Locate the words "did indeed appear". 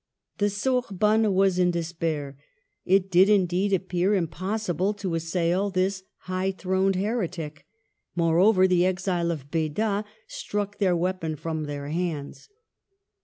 3.11-4.15